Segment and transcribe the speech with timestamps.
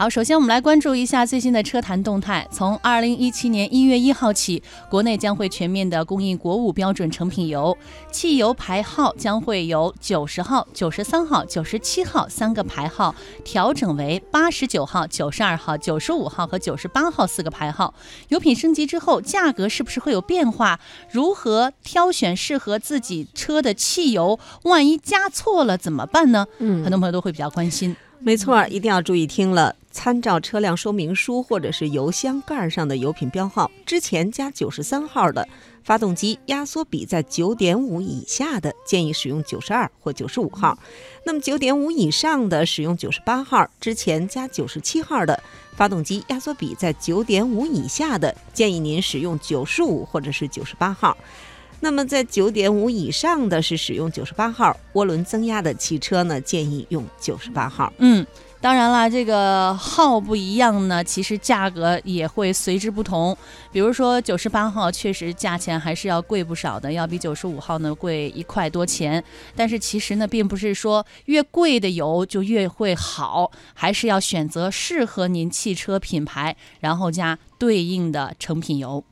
[0.00, 2.48] 好，首先我们来关注一下最新的车坛动态。
[2.50, 7.76] 从二零一七年一月一号起，国内将会全面的供应国五标准成品油，
[8.10, 17.92] 汽油牌号将会由九十号、九十三号、九十七号三个牌号调整为八十九号、九十二号、九十五号和九十八号四个牌号。
[18.28, 20.78] 油品升级之后，价格是不是会有变化？
[21.12, 24.40] 如何挑选适合自己车的汽油？
[24.62, 26.46] 万一加错了怎么办呢？
[26.58, 27.94] 嗯很多朋友都会比较关心。
[28.22, 29.74] 没错，一定要注意听了。
[29.90, 35.48] 参照车辆说明书或者是油箱盖上的油品标号，之前加九十三号的
[35.82, 40.78] 发动机压缩比在九点五以下的，建议使用九十二或九十五号；
[41.24, 45.42] 那么九点五以上的使用九十八号，之前加九十七号的
[45.74, 51.16] 发动机压缩比在九点五以下的，建议您使用九十五或者是九十八号。
[51.80, 57.90] 那么在九点五以上的是使用九十八号涡轮增压的汽车呢，建议用九十八号。
[57.98, 58.26] 嗯，
[58.60, 63.36] 当然了，这个号不一样呢，其实价格也会随之不同。
[63.72, 69.22] 比如说九十八号，确实价钱还是要贵不少的，要比九十五号呢贵一块多钱。
[69.56, 79.02] 但是其实呢，并不是说越贵的油就越会好，还是要选择适合您汽车品牌，然后加对应的成品油。